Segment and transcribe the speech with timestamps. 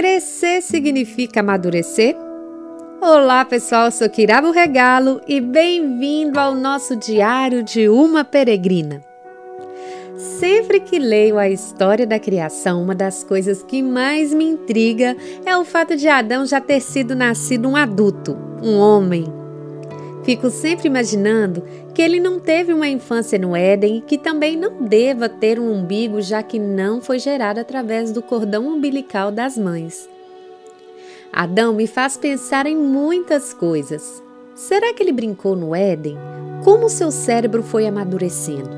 [0.00, 2.16] Crescer significa amadurecer?
[3.02, 9.02] Olá pessoal, sou Kirabo Regalo e bem-vindo ao nosso diário de uma peregrina.
[10.16, 15.14] Sempre que leio a história da criação, uma das coisas que mais me intriga
[15.44, 19.39] é o fato de Adão já ter sido nascido um adulto, um homem.
[20.22, 21.62] Fico sempre imaginando
[21.94, 25.72] que ele não teve uma infância no Éden e que também não deva ter um
[25.72, 30.08] umbigo, já que não foi gerado através do cordão umbilical das mães.
[31.32, 34.22] Adão me faz pensar em muitas coisas.
[34.54, 36.18] Será que ele brincou no Éden?
[36.64, 38.70] Como seu cérebro foi amadurecendo?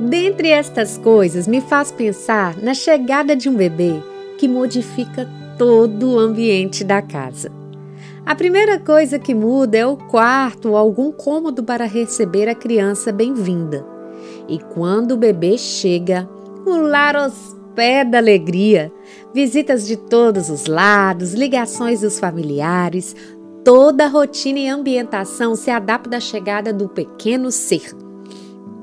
[0.00, 4.02] Dentre estas coisas, me faz pensar na chegada de um bebê
[4.38, 7.59] que modifica todo o ambiente da casa.
[8.24, 13.10] A primeira coisa que muda é o quarto ou algum cômodo para receber a criança
[13.10, 13.84] bem-vinda.
[14.46, 16.28] E quando o bebê chega,
[16.66, 18.92] o lar hospeda alegria.
[19.32, 23.16] Visitas de todos os lados, ligações dos familiares,
[23.64, 27.96] toda a rotina e ambientação se adapta à chegada do pequeno ser.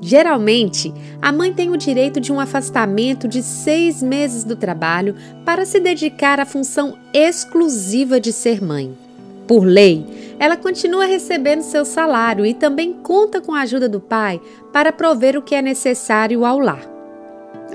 [0.00, 0.92] Geralmente,
[1.22, 5.14] a mãe tem o direito de um afastamento de seis meses do trabalho
[5.44, 9.07] para se dedicar à função exclusiva de ser mãe.
[9.48, 10.04] Por lei,
[10.38, 14.38] ela continua recebendo seu salário e também conta com a ajuda do pai
[14.74, 16.86] para prover o que é necessário ao lar.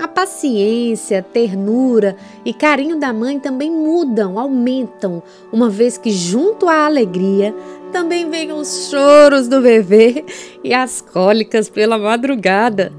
[0.00, 5.20] A paciência, ternura e carinho da mãe também mudam, aumentam,
[5.52, 7.52] uma vez que, junto à alegria,
[7.92, 10.24] também vêm os choros do bebê
[10.62, 12.92] e as cólicas pela madrugada.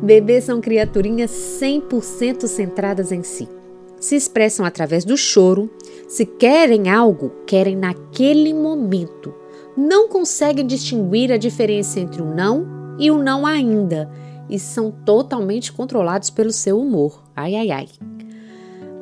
[0.00, 3.57] Bebês são criaturinhas 100% centradas em si.
[4.00, 5.70] Se expressam através do choro.
[6.08, 9.34] Se querem algo, querem naquele momento.
[9.76, 14.10] Não conseguem distinguir a diferença entre o não e o não ainda
[14.48, 17.22] e são totalmente controlados pelo seu humor.
[17.36, 17.88] Ai, ai, ai.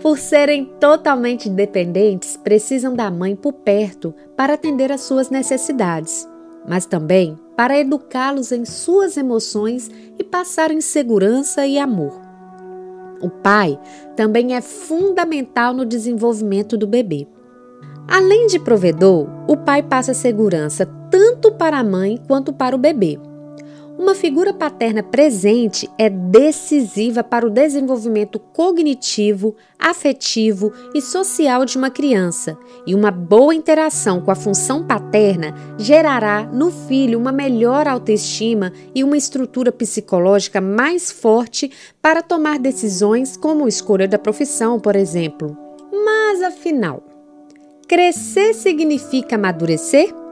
[0.02, 6.28] Por serem totalmente dependentes, precisam da mãe por perto para atender às suas necessidades,
[6.68, 12.25] mas também para educá-los em suas emoções e passarem segurança e amor.
[13.20, 13.78] O pai
[14.14, 17.26] também é fundamental no desenvolvimento do bebê.
[18.08, 23.18] Além de provedor, o pai passa segurança tanto para a mãe quanto para o bebê.
[23.98, 31.88] Uma figura paterna presente é decisiva para o desenvolvimento cognitivo, afetivo e social de uma
[31.88, 38.70] criança, e uma boa interação com a função paterna gerará no filho uma melhor autoestima
[38.94, 41.70] e uma estrutura psicológica mais forte
[42.02, 45.56] para tomar decisões como escolha da profissão, por exemplo.
[45.90, 47.02] Mas afinal,
[47.88, 50.25] crescer significa amadurecer?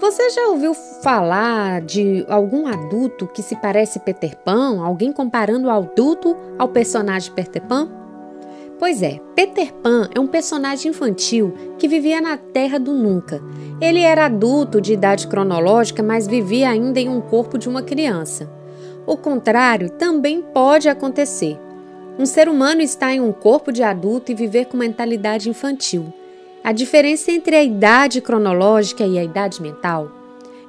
[0.00, 4.80] Você já ouviu falar de algum adulto que se parece Peter Pan?
[4.80, 7.88] Alguém comparando o adulto ao personagem Peter Pan?
[8.78, 13.42] Pois é, Peter Pan é um personagem infantil que vivia na Terra do Nunca.
[13.80, 18.48] Ele era adulto de idade cronológica, mas vivia ainda em um corpo de uma criança.
[19.04, 21.58] O contrário também pode acontecer.
[22.16, 26.12] Um ser humano está em um corpo de adulto e viver com mentalidade infantil
[26.62, 30.10] a diferença entre a idade cronológica e a idade mental?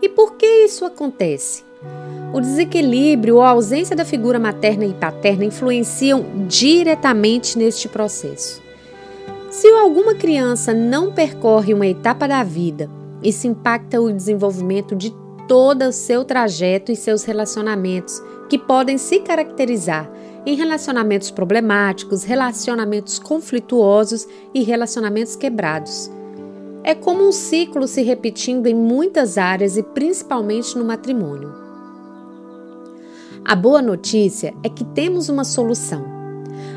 [0.01, 1.63] E por que isso acontece?
[2.33, 8.61] O desequilíbrio ou a ausência da figura materna e paterna influenciam diretamente neste processo.
[9.49, 12.89] Se alguma criança não percorre uma etapa da vida,
[13.23, 15.13] isso impacta o desenvolvimento de
[15.47, 20.09] todo o seu trajeto e seus relacionamentos, que podem se caracterizar
[20.49, 26.09] em relacionamentos problemáticos, relacionamentos conflituosos e relacionamentos quebrados.
[26.83, 31.53] É como um ciclo se repetindo em muitas áreas e principalmente no matrimônio.
[33.45, 36.03] A boa notícia é que temos uma solução.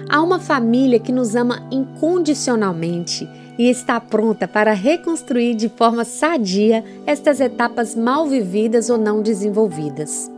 [0.07, 3.27] Há uma família que nos ama incondicionalmente
[3.59, 10.32] e está pronta para reconstruir de forma sadia estas etapas mal vividas ou não desenvolvidas.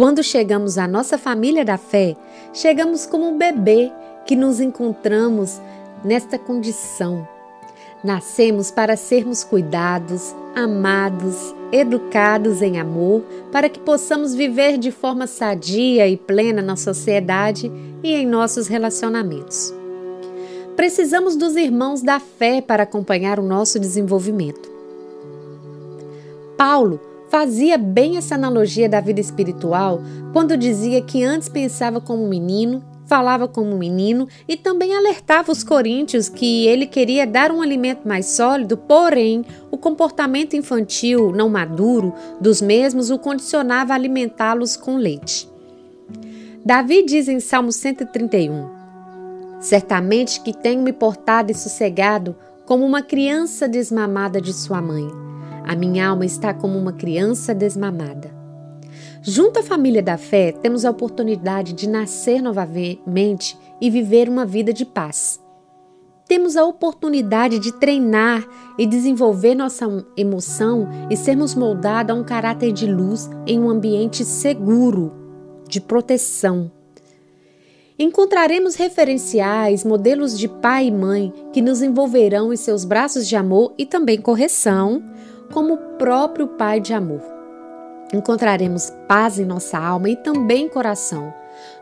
[0.00, 2.16] Quando chegamos à nossa família da fé,
[2.54, 3.92] chegamos como um bebê
[4.24, 5.60] que nos encontramos
[6.02, 7.28] nesta condição.
[8.02, 13.20] Nascemos para sermos cuidados, amados, educados em amor,
[13.52, 17.70] para que possamos viver de forma sadia e plena na sociedade
[18.02, 19.70] e em nossos relacionamentos.
[20.76, 24.66] Precisamos dos irmãos da fé para acompanhar o nosso desenvolvimento.
[26.56, 32.82] Paulo Fazia bem essa analogia da vida espiritual quando dizia que antes pensava como menino,
[33.06, 38.26] falava como menino e também alertava os coríntios que ele queria dar um alimento mais
[38.26, 45.48] sólido, porém, o comportamento infantil não maduro dos mesmos o condicionava a alimentá-los com leite.
[46.64, 48.68] Davi diz em Salmo 131:
[49.60, 52.34] Certamente que tenho me portado e sossegado
[52.66, 55.29] como uma criança desmamada de sua mãe.
[55.70, 58.34] A minha alma está como uma criança desmamada.
[59.22, 64.72] Junto à família da fé, temos a oportunidade de nascer novamente e viver uma vida
[64.72, 65.38] de paz.
[66.26, 68.44] Temos a oportunidade de treinar
[68.76, 69.86] e desenvolver nossa
[70.16, 75.12] emoção e sermos moldados a um caráter de luz em um ambiente seguro,
[75.68, 76.68] de proteção.
[77.96, 83.72] Encontraremos referenciais, modelos de pai e mãe que nos envolverão em seus braços de amor
[83.78, 85.00] e também correção,
[85.52, 87.22] como o próprio Pai de amor.
[88.12, 91.32] Encontraremos paz em nossa alma e também coração.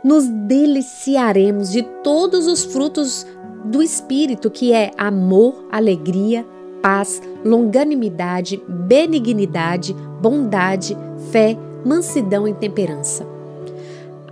[0.02, 3.26] Nos deliciaremos de todos os frutos
[3.64, 6.46] do Espírito, que é amor, alegria,
[6.82, 10.96] paz, longanimidade, benignidade, bondade,
[11.30, 13.26] fé, mansidão e temperança.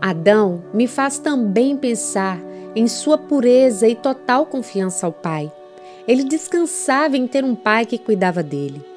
[0.00, 2.38] Adão me faz também pensar
[2.74, 5.50] em sua pureza e total confiança ao Pai.
[6.06, 8.95] Ele descansava em ter um pai que cuidava dele.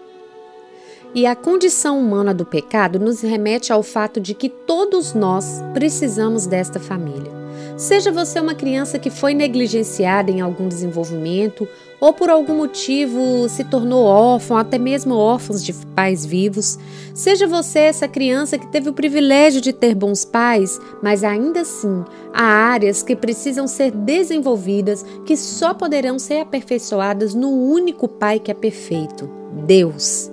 [1.14, 6.46] E a condição humana do pecado nos remete ao fato de que todos nós precisamos
[6.46, 7.40] desta família.
[7.76, 11.68] Seja você uma criança que foi negligenciada em algum desenvolvimento
[12.00, 16.78] ou por algum motivo se tornou órfão, até mesmo órfãos de pais vivos,
[17.14, 22.04] seja você essa criança que teve o privilégio de ter bons pais, mas ainda assim
[22.34, 28.52] há áreas que precisam ser desenvolvidas que só poderão ser aperfeiçoadas no único pai que
[28.52, 29.30] é perfeito,
[29.66, 30.30] Deus.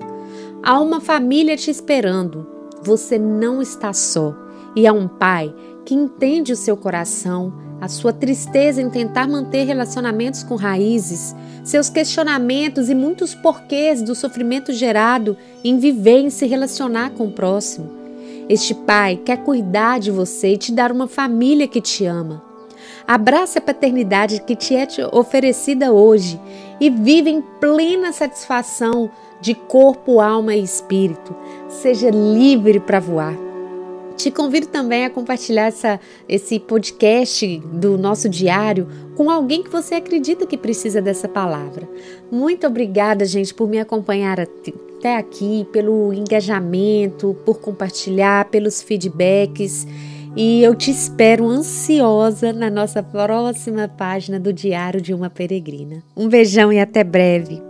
[0.68, 2.44] Há uma família te esperando.
[2.82, 4.34] Você não está só.
[4.74, 5.54] E há um pai
[5.84, 11.88] que entende o seu coração, a sua tristeza em tentar manter relacionamentos com raízes, seus
[11.88, 17.88] questionamentos e muitos porquês do sofrimento gerado em viver e se relacionar com o próximo.
[18.48, 22.42] Este pai quer cuidar de você e te dar uma família que te ama.
[23.06, 26.40] Abrace a paternidade que te é oferecida hoje
[26.80, 31.34] e vive em plena satisfação de corpo, alma e espírito.
[31.68, 33.36] Seja livre para voar.
[34.16, 39.96] Te convido também a compartilhar essa, esse podcast do nosso diário com alguém que você
[39.96, 41.86] acredita que precisa dessa palavra.
[42.30, 49.86] Muito obrigada, gente, por me acompanhar até aqui, pelo engajamento, por compartilhar, pelos feedbacks.
[50.36, 56.02] E eu te espero ansiosa na nossa próxima página do Diário de uma Peregrina.
[56.14, 57.65] Um beijão e até breve.